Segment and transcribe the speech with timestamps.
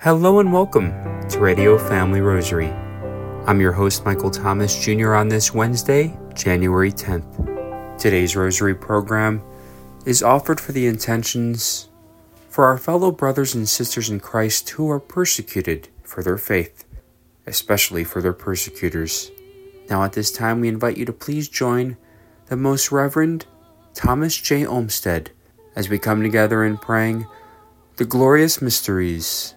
[0.00, 0.92] Hello and welcome
[1.28, 2.68] to Radio Family Rosary.
[3.48, 7.98] I'm your host, Michael Thomas Jr., on this Wednesday, January 10th.
[7.98, 9.42] Today's Rosary program
[10.06, 11.88] is offered for the intentions
[12.48, 16.84] for our fellow brothers and sisters in Christ who are persecuted for their faith,
[17.44, 19.32] especially for their persecutors.
[19.90, 21.96] Now, at this time, we invite you to please join
[22.46, 23.46] the Most Reverend
[23.94, 24.64] Thomas J.
[24.64, 25.32] Olmsted
[25.74, 27.26] as we come together in praying
[27.96, 29.56] the glorious mysteries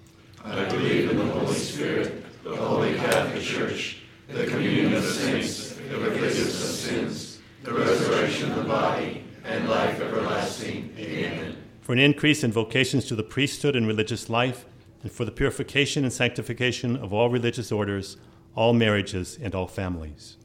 [0.43, 5.97] I believe in the Holy Spirit, the Holy Catholic Church, the communion of saints, the
[5.97, 10.93] forgiveness of sins, the resurrection of the body, and life everlasting.
[10.97, 11.57] Amen.
[11.81, 14.65] For an increase in vocations to the priesthood and religious life,
[15.03, 18.17] and for the purification and sanctification of all religious orders,
[18.55, 20.37] all marriages, and all families.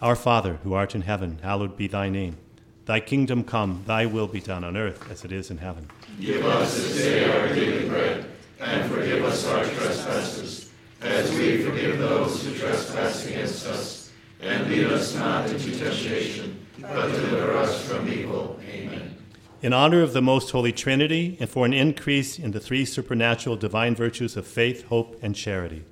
[0.00, 2.38] Our Father, who art in heaven, hallowed be thy name.
[2.86, 5.88] Thy kingdom come, thy will be done on earth as it is in heaven.
[6.20, 8.26] Give us this day our daily bread,
[8.60, 14.12] and forgive us our trespasses, as we forgive those who trespass against us.
[14.42, 18.58] And lead us not into temptation, but deliver us from evil.
[18.68, 19.16] Amen.
[19.62, 23.56] In honor of the most holy Trinity, and for an increase in the three supernatural
[23.56, 25.84] divine virtues of faith, hope, and charity.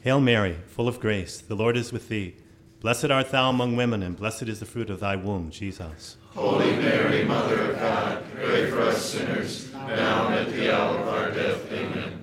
[0.00, 2.34] Hail Mary, full of grace, the Lord is with thee.
[2.80, 6.16] Blessed art thou among women, and blessed is the fruit of thy womb, Jesus.
[6.34, 11.08] Holy Mary, Mother of God, pray for us sinners, now and at the hour of
[11.08, 11.72] our death.
[11.72, 11.87] Amen.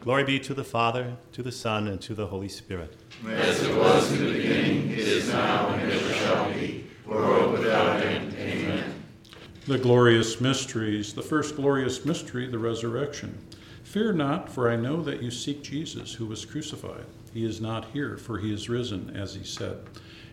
[0.00, 2.96] Glory be to the Father, to the Son, and to the Holy Spirit.
[3.26, 8.00] As it was in the beginning, it is now, and ever shall be, world without
[8.02, 8.32] end.
[8.38, 9.02] Amen.
[9.66, 13.38] The glorious mysteries, the first glorious mystery, the resurrection.
[13.82, 17.06] Fear not, for I know that you seek Jesus, who was crucified.
[17.34, 19.78] He is not here, for he is risen, as he said.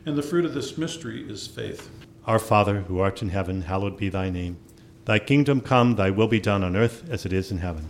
[0.06, 1.90] And the fruit of this mystery is faith.
[2.26, 4.58] Our Father, who art in heaven, hallowed be thy name.
[5.06, 7.90] Thy kingdom come, thy will be done on earth as it is in heaven.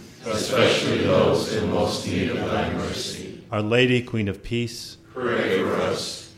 [0.25, 3.43] especially those in most need of thy mercy.
[3.51, 6.33] Our Lady, Queen of Peace, Pray for us.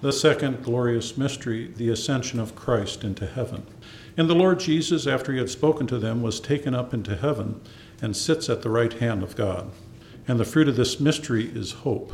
[0.00, 3.66] The second glorious mystery, the ascension of Christ into heaven.
[4.16, 7.60] And the Lord Jesus, after he had spoken to them, was taken up into heaven
[8.00, 9.70] and sits at the right hand of God.
[10.26, 12.12] And the fruit of this mystery is hope.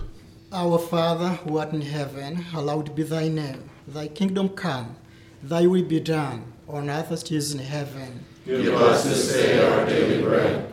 [0.52, 3.70] Our Father, who art in heaven, hallowed be thy name.
[3.86, 4.96] Thy kingdom come,
[5.42, 8.24] thy will be done, on earth as it is in heaven.
[8.46, 10.72] Give us this day our daily bread,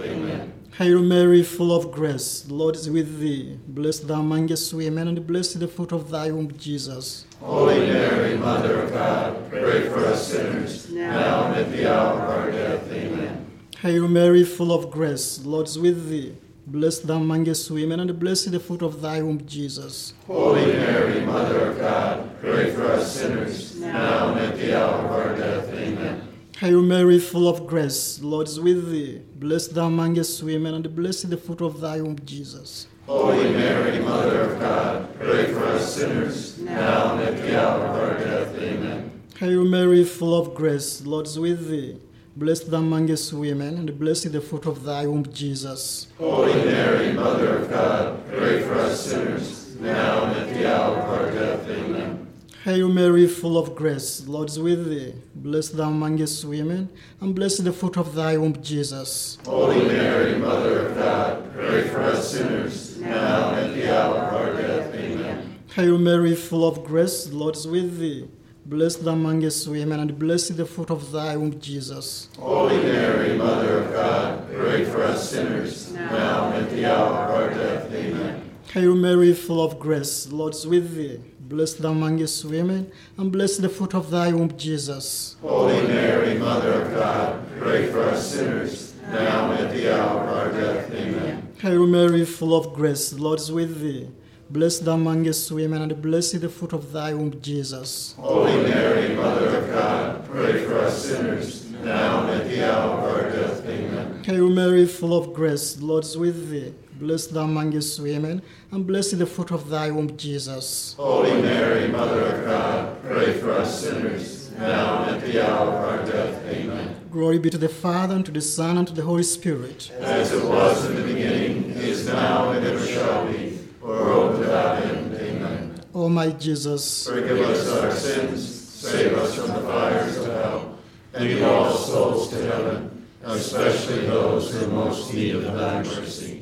[0.81, 3.55] Hail Mary, full of grace, the Lord is with thee.
[3.67, 7.27] Blessed thou amongst women, and blessed the fruit of thy womb, Jesus.
[7.39, 12.29] Holy Mary, Mother of God, pray for us sinners, now and at the hour of
[12.31, 12.91] our death.
[12.91, 13.45] Amen.
[13.79, 16.35] Hail Mary, full of grace, the Lord is with thee.
[16.65, 20.15] Blessed thou amongst women, and blessed the fruit of thy womb, Jesus.
[20.25, 25.11] Holy Mary, Mother of God, pray for us sinners, now and at the hour of
[25.11, 25.71] our death.
[25.75, 26.30] Amen.
[26.61, 29.19] Hail Mary, full of grace, the Lord is with thee.
[29.33, 32.85] Blessed thou amongst women, and blessed the fruit of thy womb, Jesus.
[33.07, 37.95] Holy Mary, Mother of God, pray for us sinners, now and at the hour of
[37.95, 38.55] our death.
[38.59, 39.23] Amen.
[39.39, 41.97] Hail Mary, full of grace, the Lord is with thee.
[42.35, 46.09] Blessed thou amongst women, and blessed the fruit of thy womb, Jesus.
[46.19, 51.09] Holy Mary, Mother of God, pray for us sinners, now and at the hour of
[51.09, 51.67] our death.
[51.67, 52.20] Amen.
[52.63, 55.15] Hail Mary, full of grace, the Lord is with thee.
[55.33, 59.39] Blessed thou amongst women, and blessed the fruit of thy womb, Jesus.
[59.47, 64.33] Holy Mary, Mother of God, pray for us sinners, now and at the hour of
[64.35, 64.93] our death.
[64.93, 65.57] Amen.
[65.73, 68.29] Hail Mary, full of grace, the Lord is with thee.
[68.63, 72.29] Blessed thou amongst women, and blessed the fruit of thy womb, Jesus.
[72.37, 77.31] Holy Mary, Mother of God, pray for us sinners, now and at the hour of
[77.31, 77.91] our death.
[77.91, 78.51] Amen.
[78.71, 81.30] Hail Mary, full of grace, the Lord is with thee.
[81.51, 85.35] Blessed amongst women, and blessed the fruit of thy womb, Jesus.
[85.41, 90.29] Holy Mary, Mother of God, pray for us sinners, now and at the hour of
[90.29, 90.89] our death.
[90.93, 91.53] Amen.
[91.59, 94.07] Hail Mary, full of grace, the Lord is with thee.
[94.49, 98.15] Blessed amongst women, and blessed the fruit of thy womb, Jesus.
[98.17, 103.03] Holy Mary, Mother of God, pray for us sinners, now and at the hour of
[103.03, 103.65] our death.
[103.65, 104.23] Amen.
[104.23, 106.73] Hail Mary, full of grace, the Lord is with thee.
[107.01, 110.93] Blessed thou amongst women, and blessed the fruit of thy womb, Jesus.
[110.99, 115.73] Holy Mary, Mother of God, pray for us sinners, now and at the hour of
[115.73, 116.45] our death.
[116.45, 116.95] Amen.
[117.09, 119.89] Glory be to the Father, and to the Son, and to the Holy Spirit.
[119.97, 125.15] As it was in the beginning, is now, and ever shall be, world without end.
[125.15, 125.81] Amen.
[125.95, 130.77] O my Jesus, Forgive us our sins, save us from the fires of hell,
[131.15, 136.40] and lead all souls to heaven, especially those who most need of thy mercy.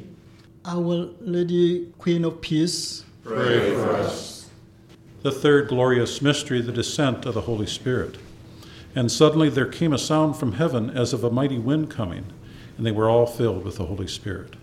[0.65, 4.49] Our Lady, Queen of Peace, Pray for us.
[5.21, 8.17] The third glorious mystery, the descent of the Holy Spirit.
[8.95, 12.25] And suddenly there came a sound from heaven as of a mighty wind coming,
[12.77, 14.55] and they were all filled with the Holy Spirit.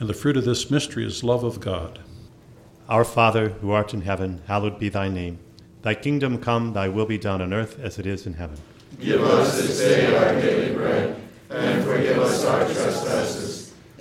[0.00, 2.00] And the fruit of this mystery is love of God.
[2.88, 5.38] Our Father, who art in heaven, hallowed be thy name.
[5.82, 8.56] Thy kingdom come, thy will be done on earth as it is in heaven.
[9.00, 11.20] Give us this day our daily bread,
[11.50, 13.13] and forgive us our trespasses,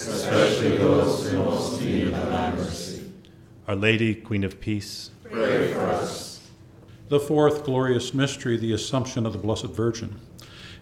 [0.00, 3.10] especially those in most need of thy mercy.
[3.68, 6.40] Our Lady, Queen of Peace, Pray for us.
[7.08, 10.20] The fourth glorious mystery, the Assumption of the Blessed Virgin.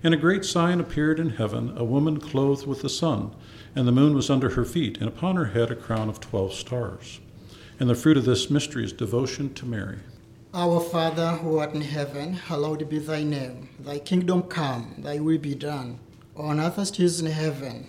[0.03, 3.35] And a great sign appeared in heaven a woman clothed with the sun,
[3.75, 6.53] and the moon was under her feet, and upon her head a crown of twelve
[6.53, 7.21] stars.
[7.81, 9.99] And the fruit of this mystery is devotion to Mary.
[10.53, 13.69] Our Father who art in heaven, hallowed be thy name.
[13.81, 15.99] Thy kingdom come, thy will be done,
[16.37, 17.89] on earth as it is in heaven.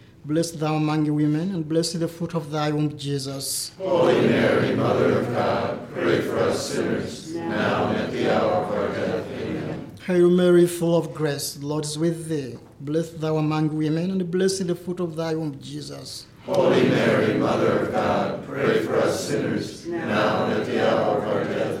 [0.23, 3.71] Blessed thou among women, and blessed the fruit of thy womb, Jesus.
[3.79, 8.71] Holy Mary, Mother of God, pray for us sinners, now and at the hour of
[8.71, 9.25] our death.
[9.41, 9.91] Amen.
[10.05, 12.59] Hail Mary, full of grace, the Lord is with thee.
[12.79, 16.27] Blessed thou among women, and blessed the fruit of thy womb, Jesus.
[16.45, 21.27] Holy Mary, Mother of God, pray for us sinners, now and at the hour of
[21.27, 21.80] our death.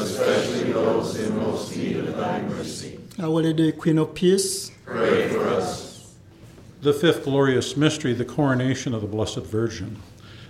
[0.00, 2.98] especially those in most need of thy mercy.
[3.18, 6.14] Our Lady, Queen of Peace, Pray for us.
[6.80, 10.00] The fifth glorious mystery, the coronation of the Blessed Virgin.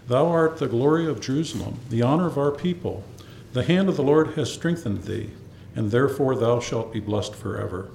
[0.06, 3.04] Thou art the glory of Jerusalem, the honor of our people.
[3.52, 5.30] The hand of the Lord has strengthened thee,
[5.74, 7.90] and therefore thou shalt be blessed forever.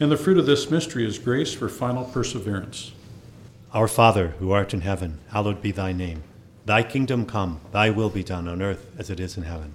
[0.00, 2.92] And the fruit of this mystery is grace for final perseverance.
[3.72, 6.24] Our Father, who art in heaven, hallowed be thy name.
[6.66, 9.74] Thy kingdom come, thy will be done on earth as it is in heaven.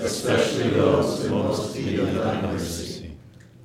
[0.00, 3.12] especially those in most need thy mercy.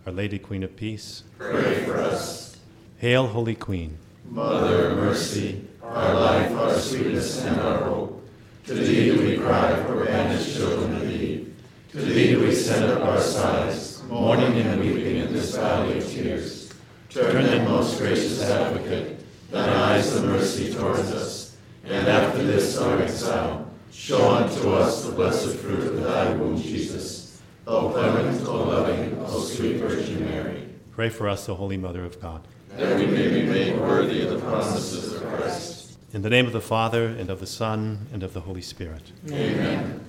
[0.06, 2.58] Our Lady Queen of Peace, Pray for us.
[2.98, 3.98] Hail, Holy Queen.
[4.30, 8.28] Mother of mercy, our life, our sweetness, and our hope.
[8.65, 11.56] To thee do we cry, for banished children of Eve.
[11.91, 16.10] To thee do we send up our sighs, mourning and weeping in this valley of
[16.10, 16.74] tears.
[17.10, 19.19] Turn then, most gracious advocate,
[19.52, 23.64] thine eyes of mercy towards us, and after this our exile,
[23.96, 27.42] show unto us the blessed fruit of thy womb, Jesus.
[27.68, 32.22] O clement, O loving, O sweet Virgin Mary, Pray for us, O Holy Mother of
[32.22, 32.48] God.
[32.78, 35.98] that we may be made worthy of the promises of Christ.
[36.14, 39.12] In the name of the Father, and of the Son, and of the Holy Spirit.
[39.30, 40.06] Amen.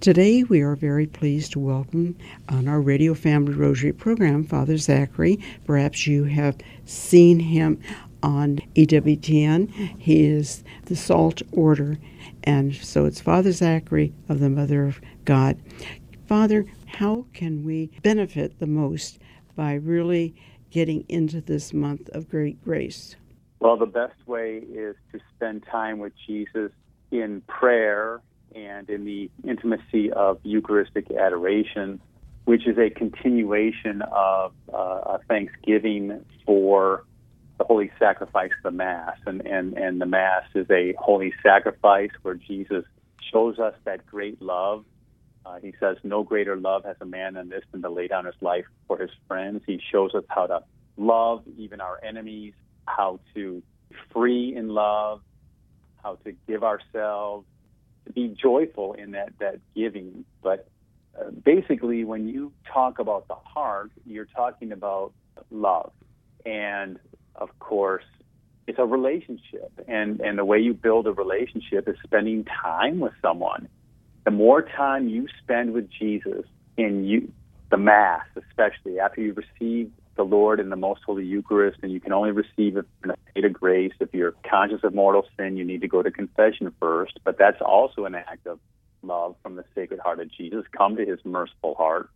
[0.00, 2.16] Today, we are very pleased to welcome
[2.48, 5.38] on our Radio Family Rosary program Father Zachary.
[5.66, 7.80] Perhaps you have seen him
[8.22, 9.70] on EWTN.
[9.98, 11.98] He is the SOLT Order,
[12.44, 15.58] and so it's Father Zachary of the Mother of God.
[16.26, 19.18] Father, how can we benefit the most
[19.56, 20.34] by really
[20.70, 23.16] getting into this month of great grace?
[23.60, 26.70] Well, the best way is to spend time with Jesus
[27.10, 28.20] in prayer
[28.54, 32.00] and in the intimacy of Eucharistic adoration,
[32.44, 37.04] which is a continuation of uh, a thanksgiving for
[37.58, 39.16] the holy sacrifice the Mass.
[39.26, 42.84] And, and, and the Mass is a holy sacrifice where Jesus
[43.32, 44.84] shows us that great love.
[45.46, 48.24] Uh, he says, No greater love has a man than this than to lay down
[48.24, 49.62] his life for his friends.
[49.66, 50.62] He shows us how to
[50.96, 52.54] love even our enemies,
[52.86, 55.20] how to be free in love,
[56.02, 57.46] how to give ourselves,
[58.06, 60.24] to be joyful in that, that giving.
[60.42, 60.68] But
[61.18, 65.12] uh, basically, when you talk about the heart, you're talking about
[65.50, 65.92] love.
[66.44, 66.98] And
[67.36, 68.04] of course,
[68.66, 69.72] it's a relationship.
[69.88, 73.68] And, and the way you build a relationship is spending time with someone.
[74.24, 77.32] The more time you spend with Jesus in you
[77.70, 82.00] the Mass, especially after you receive the Lord in the Most Holy Eucharist, and you
[82.00, 83.92] can only receive it in a state of grace.
[83.98, 87.60] If you're conscious of mortal sin, you need to go to confession first, but that's
[87.60, 88.60] also an act of
[89.02, 90.64] love from the Sacred Heart of Jesus.
[90.76, 92.10] Come to His merciful heart.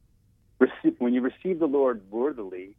[0.61, 2.77] Receive, when you receive the Lord worthily,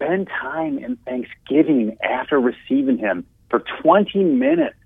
[0.00, 4.76] spend time in thanksgiving after receiving Him for 20 minutes.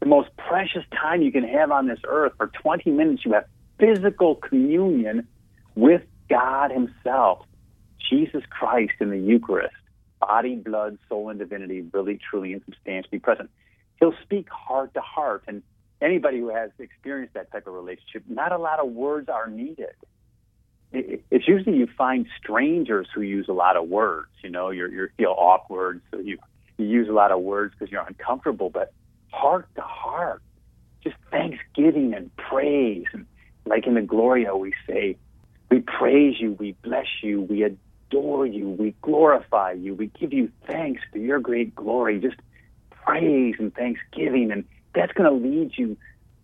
[0.00, 2.32] The most precious time you can have on this earth.
[2.36, 3.44] For 20 minutes, you have
[3.78, 5.28] physical communion
[5.74, 7.44] with God Himself,
[8.10, 9.74] Jesus Christ in the Eucharist,
[10.20, 13.50] body, blood, soul, and divinity, really, truly, and substantially present.
[14.00, 15.44] He'll speak heart to heart.
[15.46, 15.62] And
[16.00, 19.94] anybody who has experienced that type of relationship, not a lot of words are needed.
[20.92, 24.30] It's usually you find strangers who use a lot of words.
[24.42, 26.38] You know, you you feel awkward, so you
[26.78, 28.70] you use a lot of words because you're uncomfortable.
[28.70, 28.92] But
[29.32, 30.42] heart to heart,
[31.02, 33.26] just thanksgiving and praise, and
[33.66, 35.16] like in the Gloria, we say,
[35.70, 40.50] we praise you, we bless you, we adore you, we glorify you, we give you
[40.66, 42.18] thanks for your great glory.
[42.18, 42.36] Just
[42.90, 45.96] praise and thanksgiving, and that's going to lead you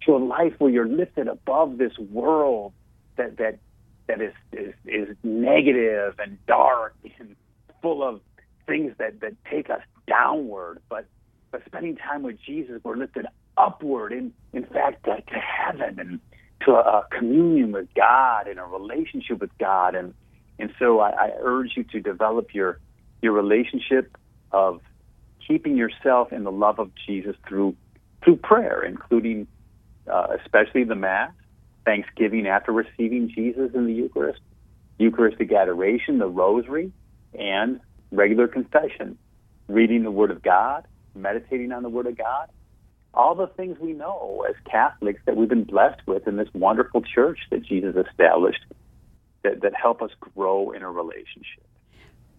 [0.02, 2.72] to a life where you're lifted above this world
[3.16, 3.59] that that
[4.07, 7.37] that is is, is negative and dark and
[7.83, 8.21] full of
[8.66, 10.81] things that that take us downward.
[10.88, 11.07] But
[11.51, 16.21] but spending time with Jesus, we're lifted upward, in in fact, to, to heaven and
[16.64, 19.95] to a, a communion with God and a relationship with God.
[19.95, 20.14] And
[20.59, 22.81] and so I, I urge you to develop your
[23.23, 24.16] your relationship
[24.53, 24.81] of
[25.47, 27.77] keeping yourself in the love of Jesus through
[28.25, 29.47] through prayer, including
[30.11, 31.33] uh, especially the Mass,
[31.87, 34.40] Thanksgiving after receiving Jesus in the Eucharist,
[34.99, 36.92] Eucharistic adoration, the Rosary,
[37.33, 39.16] and regular confession,
[39.68, 42.49] reading the Word of God, meditating on the Word of God,
[43.14, 47.01] all the things we know as Catholics that we've been blessed with in this wonderful
[47.03, 48.64] church that Jesus established
[49.42, 51.64] that, that help us grow in a relationship.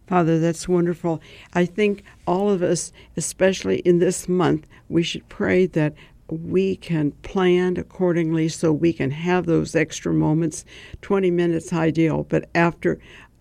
[0.08, 1.22] Father, that's wonderful.
[1.54, 5.94] I think all of us, especially in this month, we should pray that
[6.30, 10.66] we can plan accordingly so we can have those extra moments
[11.02, 13.00] 20 minutes ideal but after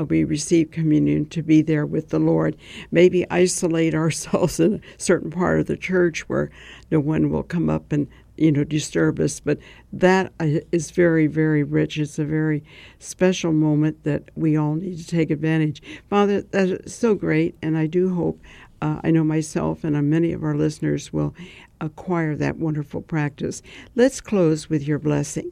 [0.08, 2.56] we receive communion to be there with the lord
[2.90, 6.50] maybe isolate ourselves in a certain part of the church where
[6.90, 9.58] no one will come up and you know disturb us but
[9.92, 10.46] that uh,
[10.92, 11.98] very very rich.
[11.98, 12.62] It's a very
[12.98, 15.82] special moment that we all need to take advantage.
[16.10, 18.38] Father that is so great and i do hope
[18.82, 21.34] uh, I know myself and uh, many of our listeners will
[21.80, 23.62] acquire that wonderful practice.
[23.94, 25.50] Let's close with your blessing.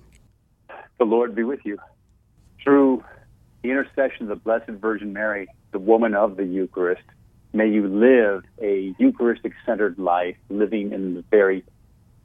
[0.99, 1.79] The Lord be with you.
[2.63, 3.05] Through
[3.63, 7.03] the intercession of the Blessed Virgin Mary, the woman of the Eucharist,
[7.53, 11.65] may you live a Eucharistic centered life, living in the very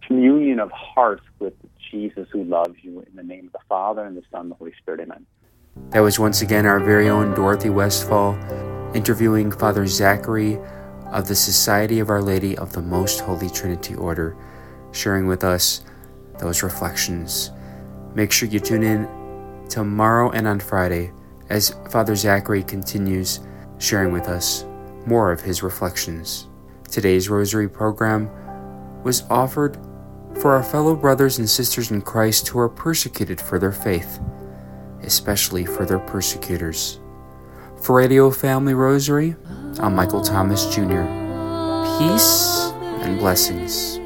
[0.05, 1.53] communion of hearts with
[1.91, 3.01] Jesus who loves you.
[3.01, 5.01] In the name of the Father, and the Son, and the Holy Spirit.
[5.01, 5.25] Amen.
[5.91, 8.37] That was once again our very own Dorothy Westfall
[8.93, 10.57] interviewing Father Zachary
[11.11, 14.35] of the Society of Our Lady of the Most Holy Trinity Order,
[14.91, 15.81] sharing with us
[16.39, 17.51] those reflections.
[18.15, 19.07] Make sure you tune in
[19.69, 21.11] tomorrow and on Friday
[21.49, 23.39] as Father Zachary continues
[23.77, 24.65] sharing with us
[25.05, 26.47] more of his reflections.
[26.89, 28.29] Today's Rosary program
[29.03, 29.77] was offered
[30.39, 34.19] for our fellow brothers and sisters in Christ who are persecuted for their faith,
[35.01, 36.99] especially for their persecutors.
[37.81, 39.35] For Radio Family Rosary,
[39.81, 41.03] I'm Michael Thomas Jr.
[41.97, 43.97] Peace and blessings.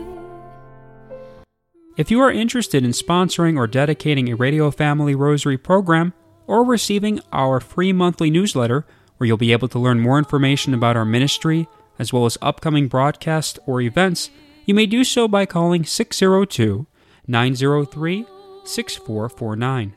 [1.98, 6.14] If you are interested in sponsoring or dedicating a Radio Family Rosary program
[6.46, 8.86] or receiving our free monthly newsletter,
[9.18, 12.88] where you'll be able to learn more information about our ministry as well as upcoming
[12.88, 14.30] broadcasts or events,
[14.66, 16.86] you may do so by calling 602
[17.26, 18.26] 903
[18.64, 19.96] 6449.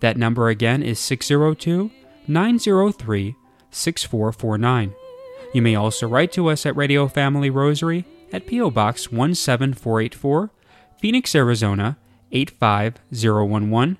[0.00, 1.90] That number again is 602
[2.28, 3.36] 903
[3.70, 4.94] 6449.
[5.54, 8.72] You may also write to us at Radio Family Rosary at P.O.
[8.72, 10.50] Box 17484,
[10.98, 11.96] Phoenix, Arizona
[12.32, 13.96] 85011,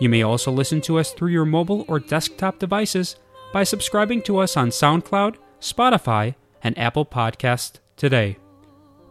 [0.00, 3.14] You may also listen to us through your mobile or desktop devices
[3.52, 8.38] by subscribing to us on SoundCloud, Spotify, and Apple Podcast today.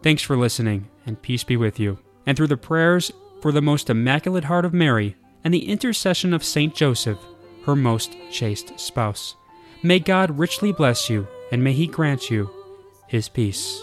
[0.02, 1.98] Thanks for listening, and peace be with you.
[2.26, 3.12] And through the prayers
[3.42, 7.20] for the most immaculate heart of Mary and the intercession of Saint Joseph,
[7.66, 9.36] her most chaste spouse,
[9.82, 12.50] may God richly bless you, and may He grant you
[13.08, 13.82] His peace.